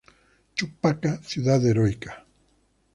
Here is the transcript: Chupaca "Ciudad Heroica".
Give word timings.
Chupaca 0.55 1.21
"Ciudad 1.21 1.63
Heroica". 1.63 2.25